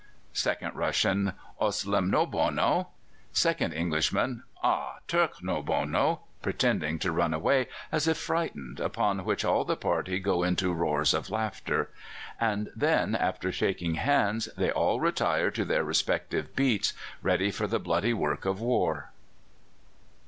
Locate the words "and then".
12.39-13.13